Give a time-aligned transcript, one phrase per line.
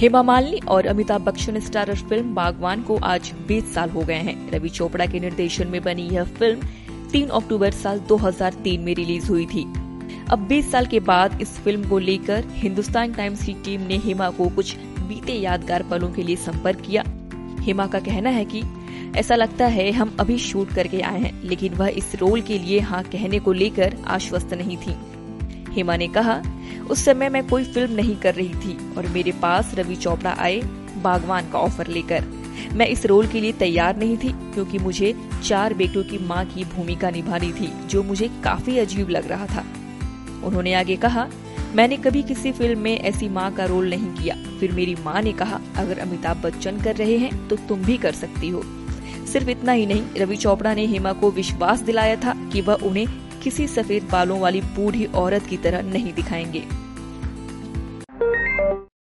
[0.00, 4.50] हेमा मालिनी और Amitabh Bachchan starrer film Baghban को आज 20 साल हो गए हैं।
[4.50, 9.44] रवि चोपड़ा के निर्देशन में बनी यह फ़िल्म 3 अक्टूबर साल 2003 में रिलीज़ हुई
[9.46, 9.64] थी।
[10.30, 14.30] अब 20 साल के बाद इस फ़िल्म को लेकर हिंदुस्तान टाइम्स की टीम ने हेमा
[14.30, 17.02] को कुछ बीते यादगार पलों के लिए संपर्क किया।
[17.60, 18.62] हेमा का कहना है कि
[19.16, 22.80] ऐसा लगता है हम अभी शूट करके आए हैं, लेकिन वह इस रोल के लिए
[22.80, 24.96] हाँ कहने को लेकर आश्वस्त नहीं थी।
[25.72, 26.42] हेमा ने कहा
[26.90, 30.60] उस समय मैं कोई फ़िल्म नहीं कर रही थी और मेरे पास रवि चोपड़ा आए
[30.96, 32.24] बागवान का ऑफ़र लेकर।
[32.72, 35.14] मैं इस रोल के लिए तैयार नहीं थी क्योंकि मुझे
[35.44, 39.64] चार बेटों की माँ की भूमिका निभानी थी, जो मुझे काफ़ी अजीब लग रहा था।
[40.44, 41.28] उन्होंने आगे कहा,
[41.74, 45.32] मैंने कभी किसी फ़िल्म में ऐसी माँ का रोल नहीं किया। फिर मेरी माँ ने
[45.32, 48.62] कहा, अगर अमिताभ बच्चन कर रहे हैं तो तुम भी कर सकती हो।
[49.26, 53.06] सिर्फ़ इतना ही नहीं, रवि चोपड़ा ने हेमा को विश्वास दिलाया था कि वह उन्हें
[53.42, 56.89] किसी सफ़ेद बालों वाली बूढ़ी औरत की तरह नहीं दिखाएँगे।